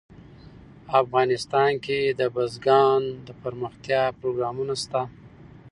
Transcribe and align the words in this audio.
افغانستان 1.01 1.71
کې 1.85 1.99
د 2.19 2.21
بزګان 2.35 3.01
لپاره 3.07 3.23
دپرمختیا 3.27 4.03
پروګرامونه 4.19 4.73
شته. 4.83 5.01